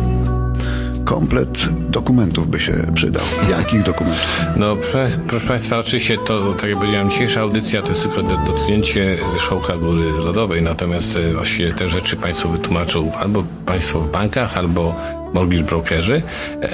komplet 1.05 1.69
dokumentów 1.91 2.51
by 2.51 2.61
się 2.61 2.73
przydał. 2.95 3.25
Jakich 3.51 3.83
dokumentów? 3.83 4.41
No, 4.57 4.77
proszę, 4.77 5.19
proszę 5.29 5.47
Państwa, 5.47 5.79
oczywiście 5.79 6.19
to, 6.19 6.55
tak 6.55 6.71
jak 6.71 6.79
powiedziałem, 6.79 7.11
dzisiejsza 7.11 7.41
audycja 7.41 7.83
to 7.83 7.89
jest 7.89 8.03
tylko 8.03 8.23
dotknięcie 8.23 9.19
wierzchołka 9.33 9.77
góry 9.77 10.11
lodowej, 10.25 10.63
natomiast 10.63 11.17
e, 11.17 11.33
właściwie 11.33 11.75
te 11.75 11.89
rzeczy 11.89 12.17
Państwu 12.17 12.49
wytłumaczą 12.49 13.13
albo 13.15 13.45
Państwo 13.67 14.01
w 14.01 14.11
bankach, 14.11 14.57
albo 14.57 14.95
mortgage 15.37 15.63
brokerzy, 15.63 16.23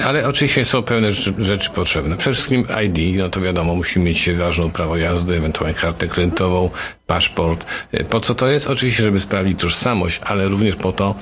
ale 0.04 0.28
oczywiście 0.28 0.64
są 0.64 0.83
pewne 0.83 1.12
rzeczy, 1.38 1.71
potrzebne. 1.71 2.16
Przede 2.16 2.35
wszystkim 2.35 2.66
ID, 2.85 3.19
no 3.19 3.28
to 3.31 3.40
wiadomo, 3.40 3.75
musimy 3.75 4.04
mieć 4.04 4.31
ważną 4.31 4.71
prawo 4.71 4.97
jazdy, 4.97 5.37
ewentualnie 5.37 5.75
kartę 5.75 6.07
kredytową, 6.09 6.71
paszport. 7.12 7.64
Po 8.11 8.21
co 8.21 8.35
to 8.35 8.49
jest? 8.49 8.66
Oczywiście, 8.66 9.02
żeby 9.02 9.21
sprawdzić 9.21 9.61
tożsamość, 9.61 10.21
ale 10.25 10.49
również 10.49 10.76
po 10.76 10.92
to, 10.92 11.14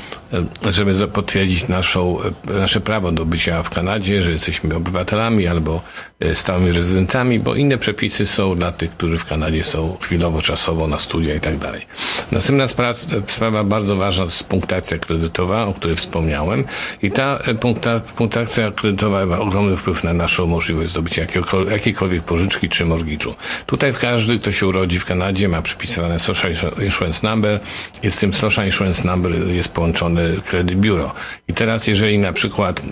żeby 0.71 1.09
potwierdzić 1.09 1.69
naszą, 1.69 2.19
nasze 2.45 2.81
prawo 2.81 3.13
do 3.13 3.25
bycia 3.25 3.63
w 3.63 3.71
Kanadzie, 3.71 4.23
że 4.23 4.33
jesteśmy 4.33 4.75
obywatelami 4.75 5.47
albo 5.47 5.83
e, 6.21 6.35
stałymi 6.35 6.73
rezydentami, 6.73 7.41
bo 7.41 7.55
inne 7.55 7.79
przepisy 7.79 8.27
są 8.27 8.57
dla 8.57 8.73
tych, 8.73 8.91
którzy 8.91 9.19
w 9.19 9.25
Kanadzie 9.25 9.65
są 9.65 9.97
chwilowo, 10.01 10.43
czasowo 10.43 10.87
na 10.87 10.99
studia 10.99 11.35
i 11.35 11.41
tak 11.41 11.59
dalej. 11.59 11.87
Następna 12.33 12.69
sprawa, 12.69 12.95
sprawa 13.29 13.65
bardzo 13.65 13.97
ważna 13.97 14.25
to 14.25 14.31
jest 14.31 14.45
punktacja 14.45 14.99
kredytowa, 14.99 15.67
o 15.67 15.75
której 15.75 15.97
wspomniałem 15.97 16.65
i 17.03 17.11
ta 17.11 17.39
e, 17.39 17.55
punkta, 17.55 18.01
punktacja 18.01 18.71
kredytowa 18.71 19.27
ma 19.27 19.39
ogromny 19.39 19.77
wpływ 19.77 20.05
na 20.05 20.13
naszą 20.13 20.47
możliwość 20.47 20.91
zdobycia 20.91 21.23
jakiejkolwiek 21.71 22.23
pożyczki 22.25 22.69
czy 22.69 22.85
mortgage'u. 22.85 23.35
Tutaj 23.67 23.95
każdy, 23.95 24.39
kto 24.39 24.53
się 24.53 24.67
urodzi 24.67 25.01
w 25.01 25.05
Kanadzie 25.05 25.49
ma 25.49 25.63
przypisywane 25.81 26.19
Social 26.19 26.53
Insurance 26.85 27.27
Number 27.29 27.61
i 28.03 28.11
z 28.11 28.17
tym 28.17 28.33
Social 28.35 28.67
Insurance 28.67 29.05
Number 29.05 29.33
jest 29.49 29.69
połączony 29.69 30.37
kredyt 30.47 30.81
biuro. 30.81 31.15
I 31.49 31.55
teraz 31.55 31.87
jeżeli 31.87 32.19
na 32.19 32.33
przykład 32.33 32.83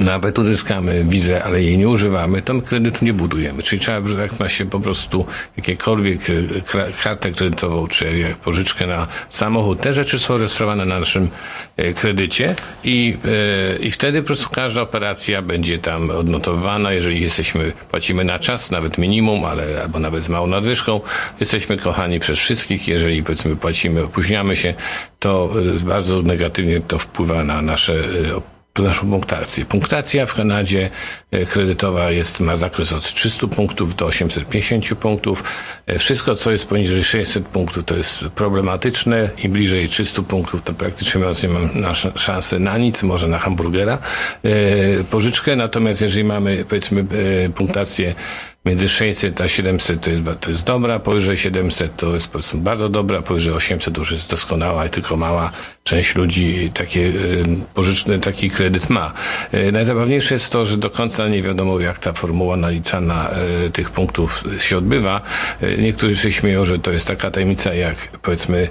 nawet 0.00 0.38
uzyskamy 0.38 1.04
wizę, 1.08 1.44
ale 1.44 1.62
jej 1.62 1.78
nie 1.78 1.88
używamy, 1.88 2.42
to 2.42 2.60
kredytu 2.60 3.04
nie 3.04 3.12
budujemy. 3.12 3.62
Czyli 3.62 3.80
trzeba, 3.80 4.08
że 4.08 4.20
jak 4.20 4.40
ma 4.40 4.48
się 4.48 4.66
po 4.66 4.80
prostu 4.80 5.26
jakiekolwiek 5.56 6.20
e, 6.30 6.92
kartę 7.02 7.32
kredytową, 7.32 7.88
czy 7.88 8.18
jak 8.18 8.36
pożyczkę 8.36 8.86
na 8.86 9.06
samochód, 9.30 9.80
te 9.80 9.92
rzeczy 9.92 10.18
są 10.18 10.36
rejestrowane 10.36 10.84
na 10.84 10.98
naszym 10.98 11.28
e, 11.76 11.92
kredycie 11.92 12.54
i, 12.84 13.16
e, 13.24 13.76
i 13.76 13.90
wtedy 13.90 14.22
po 14.22 14.26
prostu 14.26 14.50
każda 14.50 14.82
operacja 14.82 15.42
będzie 15.42 15.78
tam 15.78 16.10
odnotowana. 16.10 16.92
Jeżeli 16.92 17.20
jesteśmy, 17.20 17.72
płacimy 17.90 18.24
na 18.24 18.38
czas, 18.38 18.70
nawet 18.70 18.98
minimum, 18.98 19.44
ale 19.44 19.82
albo 19.82 19.98
nawet 19.98 20.24
z 20.24 20.28
małą 20.28 20.46
nadwyżką, 20.46 21.00
jesteśmy 21.40 21.76
kochani 21.76 22.20
przez 22.20 22.38
wszystkich. 22.38 22.88
Jeżeli 22.88 23.22
powiedzmy 23.22 23.56
płacimy, 23.56 24.02
opóźniamy 24.02 24.56
się, 24.56 24.74
to 25.18 25.50
bardzo 25.84 26.22
negatywnie 26.22 26.80
to 26.80 26.98
wpływa 26.98 27.44
na 27.44 27.62
nasze 27.62 27.94
naszą 28.78 29.10
punktację. 29.10 29.64
Punktacja 29.64 30.26
w 30.26 30.34
Kanadzie 30.34 30.90
e, 31.30 31.46
kredytowa 31.46 32.10
jest, 32.10 32.40
ma 32.40 32.56
zakres 32.56 32.92
od 32.92 33.14
300 33.14 33.46
punktów 33.46 33.96
do 33.96 34.06
850 34.06 34.94
punktów. 34.94 35.44
E, 35.86 35.98
wszystko, 35.98 36.34
co 36.34 36.52
jest 36.52 36.66
poniżej 36.66 37.04
600 37.04 37.46
punktów, 37.46 37.84
to 37.84 37.96
jest 37.96 38.18
problematyczne. 38.34 39.30
Im 39.44 39.52
bliżej 39.52 39.88
300 39.88 40.22
punktów, 40.22 40.62
to 40.64 40.72
praktycznie 40.72 41.20
mówiąc 41.20 41.42
nie 41.42 41.48
mam 41.48 41.68
szansy 42.14 42.58
na 42.58 42.78
nic, 42.78 43.02
może 43.02 43.28
na 43.28 43.38
hamburgera, 43.38 43.98
e, 44.44 44.48
pożyczkę. 45.04 45.56
Natomiast 45.56 46.00
jeżeli 46.00 46.24
mamy, 46.24 46.64
powiedzmy, 46.68 47.06
punktację 47.54 48.14
Między 48.64 48.88
600 48.88 49.40
a 49.40 49.48
700 49.48 50.00
to 50.00 50.10
jest, 50.10 50.22
to 50.40 50.50
jest 50.50 50.64
dobra, 50.64 50.98
powyżej 50.98 51.36
700 51.36 51.96
to 51.96 52.14
jest 52.14 52.28
powiedzmy 52.28 52.60
bardzo 52.60 52.88
dobra, 52.88 53.22
powyżej 53.22 53.54
800 53.54 53.94
to 53.94 54.00
już 54.00 54.12
jest 54.12 54.30
doskonała 54.30 54.86
i 54.86 54.90
tylko 54.90 55.16
mała 55.16 55.50
część 55.84 56.14
ludzi 56.14 56.70
takie 56.74 57.00
y, 57.00 57.44
pożyczny 57.74 58.18
taki 58.18 58.50
kredyt 58.50 58.90
ma. 58.90 59.12
Y, 59.54 59.72
najzabawniejsze 59.72 60.34
jest 60.34 60.52
to, 60.52 60.64
że 60.64 60.76
do 60.76 60.90
końca 60.90 61.28
nie 61.28 61.42
wiadomo 61.42 61.80
jak 61.80 61.98
ta 61.98 62.12
formuła 62.12 62.56
naliczana 62.56 63.30
y, 63.66 63.70
tych 63.70 63.90
punktów 63.90 64.44
się 64.58 64.76
odbywa. 64.78 65.20
Niektórzy 65.78 66.16
się 66.16 66.32
śmieją, 66.32 66.64
że 66.64 66.78
to 66.78 66.92
jest 66.92 67.06
taka 67.06 67.30
tajemnica 67.30 67.74
jak 67.74 67.96
powiedzmy 68.18 68.68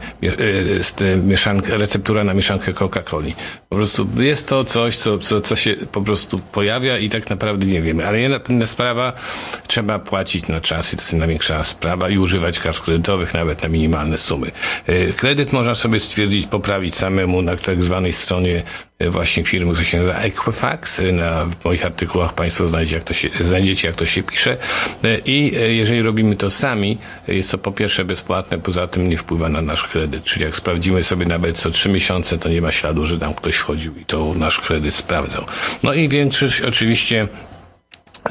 mieszanka, 1.23 1.77
receptura 1.77 2.23
na 2.23 2.33
mieszankę 2.33 2.73
Coca-Coli. 2.73 3.33
Po 3.69 3.75
prostu 3.75 4.07
jest 4.17 4.47
to 4.47 4.63
coś, 4.63 4.97
co, 4.97 5.17
co, 5.17 5.41
co 5.41 5.55
się 5.55 5.75
po 5.91 6.01
prostu 6.01 6.39
pojawia 6.39 6.97
i 6.97 7.09
tak 7.09 7.29
naprawdę 7.29 7.65
nie 7.65 7.81
wiemy. 7.81 8.07
Ale 8.07 8.19
jedna 8.19 8.39
sprawa, 8.67 9.13
trzeba 9.67 9.80
trzeba 9.81 9.99
płacić 9.99 10.47
na 10.47 10.61
czas 10.61 10.93
i 10.93 10.97
to 10.97 11.01
jest 11.01 11.13
największa 11.13 11.63
sprawa 11.63 12.09
i 12.09 12.17
używać 12.17 12.59
kart 12.59 12.79
kredytowych 12.79 13.33
nawet 13.33 13.63
na 13.63 13.69
minimalne 13.69 14.17
sumy. 14.17 14.51
E, 14.87 15.13
kredyt 15.13 15.53
można 15.53 15.75
sobie 15.75 15.99
stwierdzić, 15.99 16.47
poprawić 16.47 16.95
samemu 16.95 17.41
na 17.41 17.57
tak 17.57 17.83
zwanej 17.83 18.13
stronie 18.13 18.63
e, 18.99 19.09
właśnie 19.09 19.43
firmy, 19.43 19.73
która 19.73 19.85
się 19.85 19.97
nazywa 19.97 20.19
Equifax. 20.19 20.99
E, 20.99 21.11
na, 21.11 21.45
w 21.45 21.65
moich 21.65 21.85
artykułach 21.85 22.33
Państwo 22.33 22.67
znajdziecie 22.67 22.95
jak, 22.95 23.03
to 23.03 23.13
się, 23.13 23.29
znajdziecie, 23.41 23.87
jak 23.87 23.97
to 23.97 24.05
się 24.05 24.23
pisze. 24.23 24.57
I 25.25 25.53
jeżeli 25.69 26.01
robimy 26.01 26.35
to 26.35 26.49
sami, 26.49 26.97
jest 27.27 27.51
to 27.51 27.57
po 27.57 27.71
pierwsze 27.71 28.05
bezpłatne, 28.05 28.59
poza 28.59 28.87
tym 28.87 29.09
nie 29.09 29.17
wpływa 29.17 29.49
na 29.49 29.61
nasz 29.61 29.83
kredyt. 29.87 30.23
Czyli 30.23 30.45
jak 30.45 30.55
sprawdzimy 30.55 31.03
sobie 31.03 31.25
nawet 31.25 31.57
co 31.57 31.71
trzy 31.71 31.89
miesiące, 31.89 32.37
to 32.37 32.49
nie 32.49 32.61
ma 32.61 32.71
śladu, 32.71 33.05
że 33.05 33.19
tam 33.19 33.33
ktoś 33.33 33.55
wchodził 33.55 33.95
i 33.95 34.05
to 34.05 34.33
nasz 34.33 34.59
kredyt 34.59 34.95
sprawdzał. 34.95 35.45
No 35.83 35.93
i 35.93 36.09
większość 36.09 36.61
oczywiście 36.61 37.27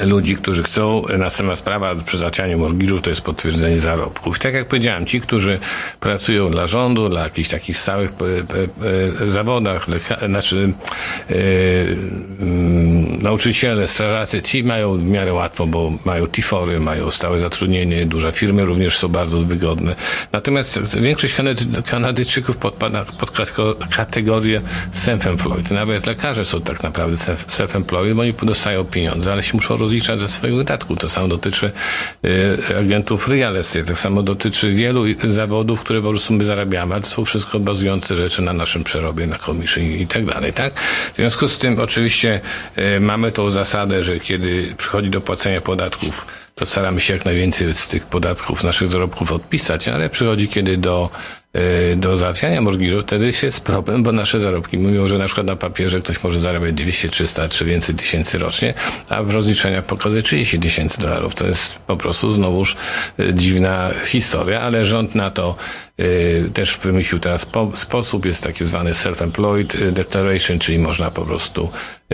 ludzi, 0.01 0.37
którzy 0.37 0.63
chcą. 0.63 1.03
Następna 1.19 1.57
sprawa 1.57 1.95
przy 1.95 2.19
załatwianiu 2.19 2.59
mortgage'u 2.59 3.01
to 3.01 3.11
jest 3.11 3.23
potwierdzenie 3.23 3.81
zarobków. 3.81 4.39
tak 4.39 4.55
jak 4.55 4.69
powiedziałem, 4.69 5.07
ci, 5.07 5.21
którzy 5.21 5.59
pracują 6.01 6.51
dla 6.51 6.67
rządu, 6.67 7.09
dla 7.09 7.25
jakichś 7.25 7.49
takich 7.49 7.79
stałych 7.79 8.11
e, 8.11 9.25
e, 9.27 9.31
zawodach, 9.31 9.87
znaczy 10.27 10.73
e, 11.31 11.35
mm, 12.41 12.80
nauczyciele, 13.23 13.87
strażacy, 13.87 14.43
ci 14.43 14.65
mają 14.65 14.99
w 14.99 15.05
miarę 15.05 15.33
łatwo, 15.33 15.67
bo 15.67 15.93
mają 16.05 16.27
tifory, 16.27 16.81
mają 16.81 17.11
stałe 17.11 17.41
zatrudnienie, 17.41 18.07
duże 18.07 18.33
firmy 18.33 18.65
również 18.65 18.99
są 18.99 19.09
bardzo 19.09 19.41
wygodne. 19.41 19.97
Natomiast 20.33 20.97
większość 21.01 21.35
Kanadyjczyków 21.87 22.57
podpada 22.57 23.05
pod 23.05 23.31
kategorię 23.97 24.63
self-employed. 24.95 25.71
Nawet 25.71 26.07
lekarze 26.07 26.45
są 26.45 26.61
tak 26.61 26.83
naprawdę 26.83 27.17
self-employed, 27.49 28.15
bo 28.15 28.23
oni 28.23 28.35
dostają 28.43 28.85
pieniądze, 28.85 29.33
ale 29.33 29.43
się 29.43 29.55
muszą 29.55 29.77
rozliczać 29.77 30.21
ze 30.21 30.29
swoich 30.29 30.55
wydatków. 30.55 30.99
To 30.99 31.09
samo 31.09 31.29
dotyczy 31.29 31.73
y, 32.25 32.77
agentów 32.79 33.29
real 33.29 33.57
estate, 33.57 33.85
tak 33.85 33.99
samo 33.99 34.23
dotyczy 34.23 34.75
wielu 34.75 35.05
zawodów, 35.25 35.81
które 35.81 36.03
po 36.03 36.09
prostu 36.09 36.35
my 36.35 36.45
zarabiamy, 36.45 36.95
ale 36.95 37.03
to 37.03 37.11
są 37.11 37.25
wszystko 37.25 37.61
bazujące 37.61 38.17
rzeczy 38.17 38.43
na 38.43 38.53
naszym 38.53 38.85
przerobie, 38.85 39.27
na 39.27 39.39
komisji 39.39 40.03
i 40.03 40.07
tak 40.07 40.25
dalej, 40.25 40.53
tak? 40.53 40.81
W 41.13 41.17
związku 41.17 41.49
z 41.49 41.59
tym 41.59 41.79
oczywiście 41.79 42.41
y, 42.79 43.01
mamy 43.11 43.33
tą 43.33 43.51
zasadę, 43.51 44.05
że 44.05 44.21
kiedy 44.21 44.75
przychodzi 44.77 45.11
do 45.11 45.21
płacenia 45.21 45.61
podatków, 45.61 46.27
to 46.55 46.67
staramy 46.67 47.01
się 47.01 47.13
jak 47.15 47.25
najwięcej 47.25 47.75
z 47.75 47.89
tych 47.89 48.07
podatków, 48.07 48.65
naszych 48.65 48.91
zarobków 48.91 49.33
odpisać, 49.33 49.89
ale 49.89 50.09
przychodzi 50.09 50.49
kiedy 50.49 50.77
do 50.77 51.11
do 51.97 52.17
załatwiania 52.17 52.63
mortgage'u, 52.63 53.03
wtedy 53.03 53.33
jest 53.43 53.61
problem, 53.61 54.03
bo 54.03 54.13
nasze 54.13 54.41
zarobki 54.41 54.79
mówią, 54.79 55.09
że 55.09 55.19
na 55.19 55.25
przykład 55.25 55.47
na 55.47 55.57
papierze 55.57 56.01
ktoś 56.01 56.23
może 56.23 56.41
zarabiać 56.41 56.75
200, 56.75 57.09
300 57.09 57.49
czy 57.49 57.65
więcej 57.65 57.95
tysięcy 57.95 58.39
rocznie, 58.39 58.75
a 59.09 59.23
w 59.23 59.31
rozliczeniach 59.31 59.85
pokazuje 59.85 60.23
30 60.23 60.59
tysięcy 60.59 61.01
dolarów. 61.01 61.35
To 61.35 61.47
jest 61.47 61.79
po 61.87 61.97
prostu 61.97 62.31
znowuż 62.31 62.77
e, 63.19 63.35
dziwna 63.35 63.91
historia, 64.05 64.61
ale 64.61 64.85
rząd 64.85 65.15
na 65.15 65.31
to 65.31 65.57
y, 66.01 66.51
też 66.55 66.77
wymyślił 66.77 67.21
teraz 67.21 67.47
po, 67.47 67.73
sposób, 67.75 68.27
jest 68.27 68.43
taki 68.43 68.65
zwany 68.65 68.93
self-employed 68.93 69.91
declaration, 69.91 70.59
czyli 70.59 70.79
można 70.79 71.11
po 71.11 71.23
prostu 71.23 71.71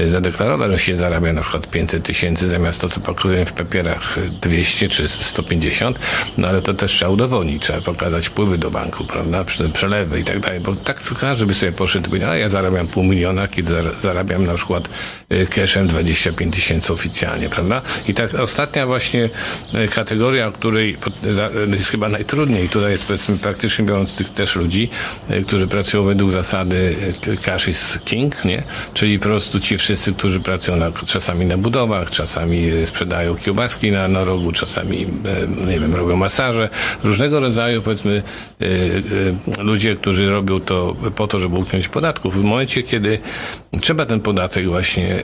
zadeklarować, 0.08 0.72
że 0.72 0.78
się 0.78 0.96
zarabia 0.96 1.32
na 1.32 1.40
przykład 1.40 1.70
500 1.70 2.02
tysięcy 2.02 2.48
zamiast 2.48 2.80
to, 2.80 2.88
co 2.88 3.00
pokazują 3.00 3.44
w 3.44 3.52
papierach 3.52 4.18
200 4.40 4.88
czy 4.88 5.08
150, 5.08 5.98
no 6.38 6.48
ale 6.48 6.62
to 6.62 6.74
też 6.74 6.92
trzeba 6.92 7.10
udowodnić, 7.10 7.62
trzeba 7.62 7.80
pokazać 7.80 8.28
wpływy 8.28 8.58
do 8.58 8.70
banku, 8.70 9.04
prawda? 9.04 9.25
Prawda, 9.30 9.70
przelewy 9.72 10.20
i 10.20 10.24
tak 10.24 10.40
dalej, 10.40 10.60
bo 10.60 10.76
tak 10.76 11.00
każdy 11.20 11.46
by 11.46 11.54
sobie 11.54 11.72
poszedł 11.72 12.10
a 12.26 12.36
ja 12.36 12.48
zarabiam 12.48 12.86
pół 12.86 13.04
miliona, 13.04 13.48
kiedy 13.48 13.74
zarabiam 14.00 14.46
na 14.46 14.54
przykład 14.54 14.88
y, 15.32 15.46
cashem 15.46 15.86
25 15.86 16.54
tysięcy 16.54 16.92
oficjalnie, 16.92 17.48
prawda? 17.48 17.82
I 18.08 18.14
tak 18.14 18.34
ostatnia 18.34 18.86
właśnie 18.86 19.28
y, 19.74 19.88
kategoria, 19.88 20.46
o 20.46 20.52
której 20.52 20.96
y, 21.70 21.76
jest 21.76 21.90
chyba 21.90 22.08
najtrudniej, 22.08 22.68
tutaj 22.68 22.92
jest 22.92 23.06
powiedzmy 23.06 23.38
praktycznie 23.38 23.84
biorąc 23.84 24.16
tych 24.16 24.28
też 24.28 24.56
ludzi, 24.56 24.90
którzy 25.46 25.66
pracują 25.66 26.04
według 26.04 26.30
zasady 26.30 26.96
cash 27.42 27.68
is 27.68 27.98
king, 28.04 28.44
nie? 28.44 28.62
Czyli 28.94 29.18
po 29.18 29.24
prostu 29.24 29.60
ci 29.60 29.78
wszyscy, 29.78 30.12
którzy 30.12 30.40
pracują 30.40 30.76
na, 30.76 30.92
czasami 31.06 31.46
na 31.46 31.58
budowach, 31.58 32.10
czasami 32.10 32.70
sprzedają 32.86 33.36
kiełbaski 33.36 33.90
na, 33.90 34.08
na 34.08 34.24
rogu, 34.24 34.52
czasami, 34.52 35.06
nie 35.66 35.80
wiem, 35.80 35.94
robią 35.94 36.16
masaże, 36.16 36.68
różnego 37.04 37.40
rodzaju 37.40 37.82
powiedzmy 37.82 38.22
Y, 38.62 39.02
ludzie, 39.58 39.96
którzy 39.96 40.30
robią 40.30 40.60
to 40.60 40.96
po 41.16 41.26
to, 41.26 41.38
żeby 41.38 41.56
uniknąć 41.56 41.88
podatków. 41.88 42.34
W 42.34 42.44
momencie, 42.44 42.82
kiedy 42.82 43.18
trzeba 43.80 44.06
ten 44.06 44.20
podatek 44.20 44.66
właśnie 44.66 45.22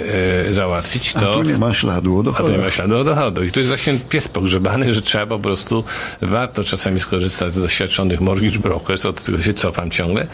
y, 0.48 0.54
załatwić, 0.54 1.12
to... 1.12 1.32
A 1.32 1.34
tu 1.34 1.42
nie 1.42 1.58
ma 1.58 1.74
śladu 1.74 2.18
o 2.18 2.22
dochodu. 2.22 2.48
A 2.48 2.52
tu 2.52 2.58
nie 2.58 2.64
ma 2.64 2.70
śladu 2.70 2.96
o 2.96 3.04
dochodu. 3.04 3.44
I 3.44 3.50
to 3.50 3.60
jest 3.60 3.68
właśnie 3.68 3.98
pies 4.08 4.28
pogrzebany, 4.28 4.94
że 4.94 5.02
trzeba 5.02 5.26
po 5.26 5.38
prostu, 5.38 5.84
warto 6.22 6.64
czasami 6.64 7.00
skorzystać 7.00 7.54
z 7.54 7.60
doświadczonych 7.60 8.20
mortgage 8.20 8.58
brokers, 8.58 9.06
od 9.06 9.24
tego 9.24 9.40
się 9.40 9.54
cofam 9.54 9.90
ciągle, 9.90 10.26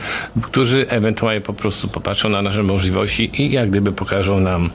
którzy 0.43 0.87
ewentualnie 0.89 1.41
po 1.41 1.53
prostu 1.53 1.89
popatrzą 1.89 2.29
na 2.29 2.43
nasze 2.43 2.63
możliwości 2.63 3.43
i 3.43 3.53
jak 3.53 3.71
gdyby 3.71 3.93
pokażą 3.93 4.41
nam 4.41 4.71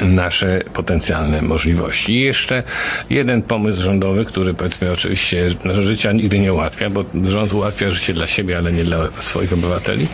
nasze 0.00 0.60
potencjalne 0.74 1.42
możliwości. 1.42 2.12
I 2.12 2.20
jeszcze 2.20 2.62
jeden 3.10 3.42
pomysł 3.42 3.82
rządowy, 3.82 4.24
który 4.24 4.54
powiedzmy 4.54 4.92
oczywiście 4.92 5.48
życia 5.82 6.12
nigdy 6.12 6.38
nie 6.38 6.52
ułatwia, 6.52 6.90
bo 6.90 7.04
rząd 7.24 7.52
ułatwia 7.52 7.90
życie 7.90 8.14
dla 8.14 8.26
siebie, 8.26 8.58
ale 8.58 8.72
nie 8.72 8.84
dla 8.84 8.98
swoich 9.22 9.52
obywateli. 9.52 10.06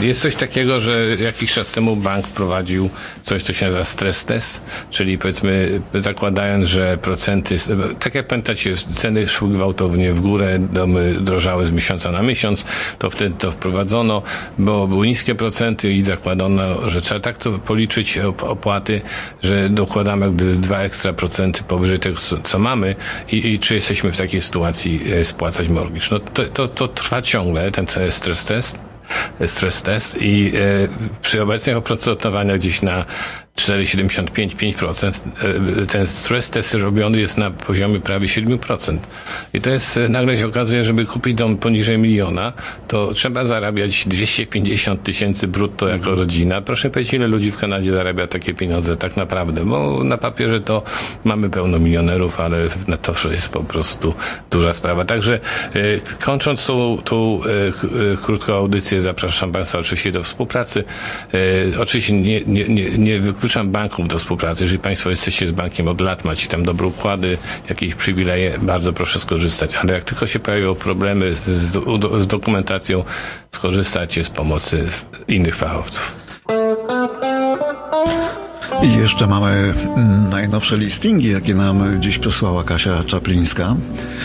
Jest 0.00 0.20
coś 0.20 0.34
takiego, 0.34 0.80
że 0.80 1.06
jakiś 1.20 1.52
czas 1.52 1.72
temu 1.72 1.96
bank 1.96 2.28
prowadził 2.28 2.90
coś, 3.22 3.42
co 3.42 3.52
się 3.52 3.66
nazywa 3.66 3.84
stres 3.84 4.24
test, 4.24 4.64
czyli 4.90 5.18
powiedzmy 5.18 5.80
zakładając, 5.94 6.68
że 6.68 6.98
procenty, 6.98 7.56
tak 8.00 8.14
jak 8.14 8.26
pamiętacie, 8.26 8.74
ceny 8.96 9.28
szły 9.28 9.48
gwałtownie 9.48 10.12
w 10.12 10.20
górę, 10.20 10.58
domy 10.72 11.14
drożały 11.20 11.66
z 11.66 11.70
miesiąca 11.70 12.12
na 12.12 12.22
miesiąc, 12.22 12.64
to 12.98 13.10
wtedy 13.10 13.34
to 13.38 13.50
wprowadzono, 13.50 14.22
bo 14.58 14.86
były 14.86 15.06
niskie 15.06 15.34
procenty 15.34 15.92
i 15.92 16.02
zakładano, 16.02 16.90
że 16.90 17.00
trzeba 17.00 17.20
tak 17.20 17.38
to 17.38 17.58
policzyć 17.58 18.18
opłaty, 18.38 19.02
że 19.42 19.68
dokładamy 19.68 20.32
dwa 20.56 20.78
ekstra 20.78 21.12
procenty 21.12 21.62
powyżej 21.62 21.98
tego, 21.98 22.20
co, 22.20 22.38
co 22.38 22.58
mamy 22.58 22.96
i, 23.28 23.52
i, 23.52 23.58
czy 23.58 23.74
jesteśmy 23.74 24.12
w 24.12 24.16
takiej 24.16 24.40
sytuacji 24.40 25.00
e, 25.12 25.24
spłacać 25.24 25.68
mortgage. 25.68 26.06
No 26.10 26.18
to, 26.18 26.44
to, 26.44 26.68
to 26.68 26.88
trwa 26.88 27.22
ciągle, 27.22 27.70
ten 27.70 27.86
stres 28.10 28.44
test 28.44 28.78
stres 29.46 29.82
test 29.82 30.22
i 30.22 30.52
e, 30.56 30.60
przy 31.22 31.42
obecnych 31.42 31.76
opracowaniach 31.76 32.58
gdzieś 32.58 32.82
na 32.82 33.04
4,75-5%. 33.56 35.12
E, 35.82 35.86
ten 35.86 36.08
stres 36.08 36.50
test 36.50 36.74
robiony 36.74 37.20
jest 37.20 37.38
na 37.38 37.50
poziomie 37.50 38.00
prawie 38.00 38.28
7%. 38.28 38.98
I 39.54 39.60
to 39.60 39.70
jest, 39.70 39.96
e, 39.96 40.08
nagle 40.08 40.38
się 40.38 40.46
okazuje, 40.46 40.84
żeby 40.84 41.06
kupić 41.06 41.34
dom 41.34 41.56
poniżej 41.56 41.98
miliona, 41.98 42.52
to 42.88 43.12
trzeba 43.12 43.44
zarabiać 43.44 44.04
250 44.06 45.02
tysięcy 45.02 45.48
brutto 45.48 45.88
jako 45.88 46.14
rodzina. 46.14 46.60
Proszę 46.60 46.90
powiedzieć, 46.90 47.14
ile 47.14 47.26
ludzi 47.26 47.50
w 47.50 47.56
Kanadzie 47.56 47.92
zarabia 47.92 48.26
takie 48.26 48.54
pieniądze 48.54 48.96
tak 48.96 49.16
naprawdę, 49.16 49.64
bo 49.64 50.04
na 50.04 50.18
papierze 50.18 50.60
to 50.60 50.82
mamy 51.24 51.50
pełno 51.50 51.78
milionerów, 51.78 52.40
ale 52.40 52.58
na 52.88 52.96
to 52.96 53.12
jest 53.32 53.52
po 53.52 53.64
prostu 53.64 54.14
duża 54.50 54.72
sprawa. 54.72 55.04
Także 55.04 55.34
e, 55.34 55.80
kończąc 56.24 56.66
tą, 56.66 56.98
tą 57.04 57.40
krótką 58.22 58.54
audycję, 58.54 59.00
zapraszam 59.00 59.52
Państwa 59.52 59.78
oczywiście 59.78 60.12
do 60.12 60.22
współpracy. 60.22 60.84
Oczywiście 61.80 62.12
nie, 62.12 62.40
nie, 62.40 62.64
nie, 62.68 62.90
nie 62.90 63.20
wykluczam 63.44 63.70
banków 63.70 64.08
do 64.08 64.18
współpracy. 64.18 64.64
Jeżeli 64.64 64.78
Państwo 64.78 65.10
jesteście 65.10 65.48
z 65.48 65.50
bankiem 65.50 65.88
od 65.88 66.00
lat, 66.00 66.24
macie 66.24 66.48
tam 66.48 66.64
dobre 66.64 66.86
układy, 66.86 67.38
jakieś 67.68 67.94
przywileje, 67.94 68.58
bardzo 68.62 68.92
proszę 68.92 69.18
skorzystać. 69.18 69.74
Ale 69.74 69.92
jak 69.92 70.04
tylko 70.04 70.26
się 70.26 70.38
pojawią 70.38 70.74
problemy 70.74 71.34
z, 71.46 72.22
z 72.22 72.26
dokumentacją, 72.26 73.04
skorzystacie 73.54 74.24
z 74.24 74.30
pomocy 74.30 74.88
innych 75.28 75.56
fachowców. 75.56 76.23
I 78.82 78.98
jeszcze 78.98 79.26
mamy 79.26 79.74
najnowsze 80.30 80.76
listingi, 80.76 81.30
jakie 81.32 81.54
nam 81.54 82.02
dziś 82.02 82.18
przesłała 82.18 82.64
Kasia 82.64 83.04
Czaplińska. 83.04 83.76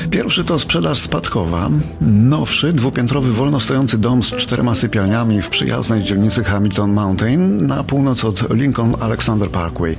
Pierwszy 0.10 0.44
to 0.44 0.60
sprzedaż 0.60 0.98
spadkowa. 0.98 1.70
Nowszy, 2.02 2.74
dwupiętrowy, 2.74 3.34
wolno 3.34 3.60
stojący 3.60 3.98
dom 3.98 4.24
z 4.24 4.36
czterema 4.36 4.76
sypialniami 4.76 5.42
w 5.42 5.50
przyjaznej 5.50 6.04
dzielnicy 6.04 6.44
Hamilton 6.44 6.94
Mountain 6.94 7.68
na 7.68 7.84
północ 7.84 8.26
od 8.26 8.54
Lincoln 8.54 8.96
Alexander 9.00 9.50
Parkway. 9.50 9.96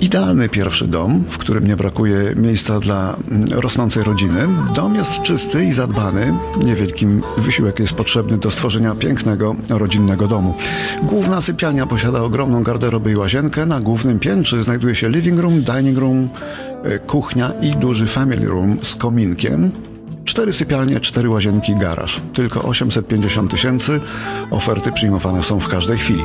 Idealny 0.00 0.48
pierwszy 0.48 0.88
dom, 0.88 1.24
w 1.30 1.38
którym 1.38 1.66
nie 1.66 1.76
brakuje 1.76 2.34
miejsca 2.36 2.80
dla 2.80 3.16
mm, 3.30 3.44
rosnącej 3.50 4.02
rodziny. 4.02 4.48
Dom 4.74 4.94
jest 4.94 5.22
czysty 5.22 5.64
i 5.64 5.72
zadbany. 5.72 6.34
Niewielki 6.64 7.06
wysiłek 7.38 7.78
jest 7.78 7.94
potrzebny 7.94 8.38
do 8.38 8.50
stworzenia 8.50 8.94
pięknego, 8.94 9.56
rodzinnego 9.70 10.28
domu. 10.28 10.54
Główna 11.02 11.40
sypialnia 11.40 11.86
posiada 11.86 12.22
ogromną 12.22 12.62
garderobę 12.62 13.10
i 13.12 13.16
łazienkę. 13.16 13.66
Na 13.66 13.80
głównym 13.80 14.18
piętrze 14.18 14.62
znajduje 14.62 14.94
się 14.94 15.08
living 15.08 15.40
room, 15.40 15.62
dining 15.62 15.98
room, 15.98 16.28
e, 16.84 16.98
kuchnia 16.98 17.52
i 17.62 17.76
duży 17.76 18.06
family 18.06 18.46
room 18.46 18.78
z 18.82 18.96
kominkiem. 18.96 19.70
Cztery 20.24 20.52
sypialnie, 20.52 21.00
cztery 21.00 21.28
łazienki, 21.28 21.74
garaż. 21.74 22.20
Tylko 22.32 22.62
850 22.62 23.50
tysięcy. 23.50 24.00
Oferty 24.50 24.92
przyjmowane 24.92 25.42
są 25.42 25.60
w 25.60 25.68
każdej 25.68 25.98
chwili. 25.98 26.22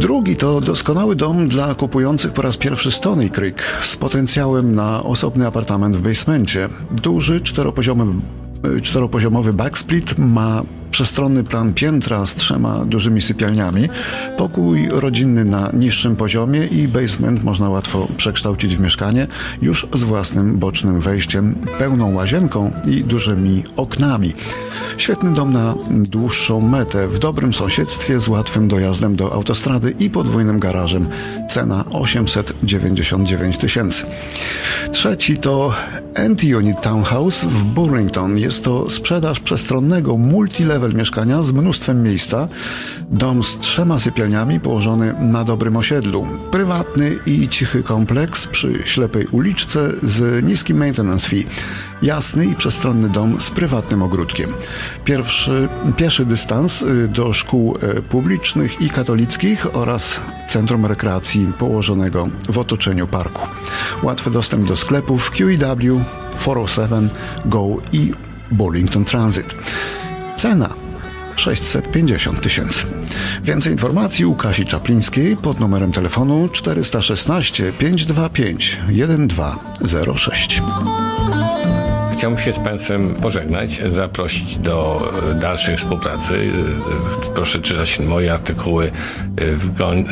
Drugi 0.00 0.36
to 0.36 0.60
doskonały 0.60 1.16
dom 1.16 1.48
dla 1.48 1.74
kupujących 1.74 2.32
po 2.32 2.42
raz 2.42 2.56
pierwszy 2.56 2.90
Stony 2.90 3.30
Creek 3.30 3.62
z 3.82 3.96
potencjałem 3.96 4.74
na 4.74 5.02
osobny 5.02 5.46
apartament 5.46 5.96
w 5.96 6.00
basemencie. 6.00 6.68
Duży, 7.02 7.40
czteropoziomowy, 7.40 8.12
czteropoziomowy 8.82 9.52
backsplit 9.52 10.18
ma 10.18 10.62
przestronny 10.90 11.44
plan 11.44 11.74
piętra 11.74 12.26
z 12.26 12.34
trzema 12.34 12.84
dużymi 12.84 13.20
sypialniami, 13.20 13.88
pokój 14.36 14.88
rodzinny 14.90 15.44
na 15.44 15.70
niższym 15.72 16.16
poziomie 16.16 16.66
i 16.66 16.88
basement 16.88 17.44
można 17.44 17.68
łatwo 17.68 18.08
przekształcić 18.16 18.76
w 18.76 18.80
mieszkanie 18.80 19.26
już 19.62 19.86
z 19.94 20.04
własnym 20.04 20.58
bocznym 20.58 21.00
wejściem, 21.00 21.54
pełną 21.78 22.14
łazienką 22.14 22.72
i 22.86 23.04
dużymi 23.04 23.64
oknami. 23.76 24.32
Świetny 24.96 25.34
dom 25.34 25.52
na 25.52 25.74
dłuższą 25.90 26.60
metę, 26.60 27.08
w 27.08 27.18
dobrym 27.18 27.52
sąsiedztwie 27.52 28.20
z 28.20 28.28
łatwym 28.28 28.68
dojazdem 28.68 29.16
do 29.16 29.32
autostrady 29.32 29.94
i 29.98 30.10
podwójnym 30.10 30.60
garażem. 30.60 31.08
Cena 31.48 31.84
899 31.90 33.56
tysięcy. 33.56 34.04
Trzeci 34.92 35.38
to 35.38 35.72
Anti-Unit 36.14 36.80
Townhouse 36.80 37.44
w 37.44 37.64
Burlington. 37.64 38.38
Jest 38.38 38.64
to 38.64 38.90
sprzedaż 38.90 39.40
przestronnego 39.40 40.16
multilevel 40.16 40.79
mieszkania 40.88 41.42
z 41.42 41.52
mnóstwem 41.52 42.02
miejsca. 42.02 42.48
Dom 43.10 43.42
z 43.42 43.58
trzema 43.58 43.98
sypialniami 43.98 44.60
położony 44.60 45.14
na 45.20 45.44
dobrym 45.44 45.76
osiedlu. 45.76 46.26
Prywatny 46.50 47.18
i 47.26 47.48
cichy 47.48 47.82
kompleks 47.82 48.46
przy 48.46 48.82
ślepej 48.84 49.26
uliczce 49.26 49.92
z 50.02 50.44
niskim 50.44 50.76
maintenance 50.76 51.28
fee. 51.28 51.46
Jasny 52.02 52.46
i 52.46 52.54
przestronny 52.54 53.08
dom 53.08 53.40
z 53.40 53.50
prywatnym 53.50 54.02
ogródkiem. 54.02 54.52
Pierwszy, 55.04 55.68
pieszy 55.96 56.24
dystans 56.24 56.82
y, 56.82 57.08
do 57.08 57.32
szkół 57.32 57.76
y, 57.98 58.02
publicznych 58.02 58.80
i 58.80 58.90
katolickich 58.90 59.76
oraz 59.76 60.20
centrum 60.48 60.86
rekreacji 60.86 61.52
położonego 61.58 62.28
w 62.48 62.58
otoczeniu 62.58 63.06
parku. 63.06 63.48
Łatwy 64.02 64.30
dostęp 64.30 64.68
do 64.68 64.76
sklepów 64.76 65.30
QEW, 65.30 66.00
407, 66.40 67.08
Go 67.44 67.76
i 67.92 68.12
Burlington 68.50 69.04
Transit. 69.04 69.56
Cena 70.40 70.74
650 71.36 72.40
tysięcy. 72.40 72.86
Więcej 73.42 73.72
informacji 73.72 74.24
u 74.24 74.34
Kasi 74.34 74.66
Czaplińskiej 74.66 75.36
pod 75.36 75.60
numerem 75.60 75.92
telefonu 75.92 76.48
416 76.48 77.72
525 77.72 78.78
1206 78.86 80.62
chciałbym 82.20 82.40
się 82.40 82.52
z 82.52 82.58
Państwem 82.58 83.14
pożegnać, 83.14 83.80
zaprosić 83.88 84.56
do 84.56 85.08
dalszej 85.40 85.76
współpracy. 85.76 86.52
Proszę 87.34 87.58
czytać 87.58 88.00
moje 88.00 88.32
artykuły 88.32 88.90
w, 89.36 89.76
goń, 89.78 90.04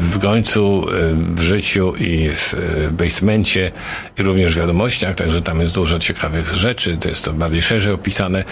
w 0.00 0.18
gońcu, 0.18 0.86
w 1.34 1.40
życiu 1.40 1.94
i 1.96 2.28
w 2.28 2.54
basemencie 2.92 3.72
i 4.18 4.22
również 4.22 4.54
w 4.54 4.58
wiadomościach, 4.58 5.14
także 5.14 5.40
tam 5.40 5.60
jest 5.60 5.74
dużo 5.74 5.98
ciekawych 5.98 6.54
rzeczy, 6.54 6.96
to 6.96 7.08
jest 7.08 7.24
to 7.24 7.32
bardziej 7.32 7.62
szerzej 7.62 7.94
opisane. 7.94 8.44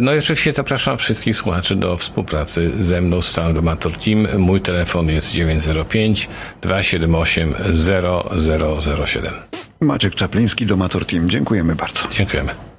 No 0.00 0.14
i 0.14 0.18
oczywiście 0.18 0.52
zapraszam 0.52 0.98
wszystkich 0.98 1.36
słuchaczy 1.36 1.76
do 1.76 1.96
współpracy 1.96 2.70
ze 2.80 3.00
mną 3.00 3.22
z 3.22 3.32
całym 3.32 3.54
Domator 3.54 3.92
Team. 3.92 4.28
Mój 4.38 4.60
telefon 4.60 5.08
jest 5.08 5.32
905 5.32 6.28
278 6.62 7.54
0007. 8.80 9.32
Maciek 9.80 10.14
Czapliński, 10.14 10.66
Domator 10.66 11.06
Team. 11.06 11.30
Dziękujemy 11.30 11.74
bardzo. 11.74 12.08
Dziękujemy. 12.10 12.69